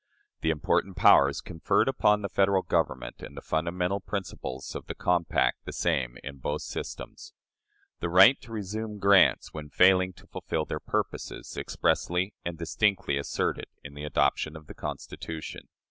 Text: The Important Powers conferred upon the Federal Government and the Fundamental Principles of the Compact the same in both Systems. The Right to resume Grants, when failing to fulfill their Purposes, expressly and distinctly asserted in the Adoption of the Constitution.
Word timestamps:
The 0.39 0.49
Important 0.49 0.97
Powers 0.97 1.41
conferred 1.41 1.87
upon 1.87 2.23
the 2.23 2.27
Federal 2.27 2.63
Government 2.63 3.21
and 3.21 3.37
the 3.37 3.41
Fundamental 3.43 3.99
Principles 3.99 4.73
of 4.73 4.87
the 4.87 4.95
Compact 4.95 5.63
the 5.65 5.71
same 5.71 6.17
in 6.23 6.37
both 6.39 6.63
Systems. 6.63 7.35
The 7.99 8.09
Right 8.09 8.41
to 8.41 8.51
resume 8.51 8.97
Grants, 8.97 9.53
when 9.53 9.69
failing 9.69 10.13
to 10.13 10.25
fulfill 10.25 10.65
their 10.65 10.79
Purposes, 10.79 11.55
expressly 11.55 12.33
and 12.43 12.57
distinctly 12.57 13.15
asserted 13.19 13.67
in 13.83 13.93
the 13.93 14.03
Adoption 14.03 14.55
of 14.55 14.65
the 14.65 14.73
Constitution. 14.73 15.67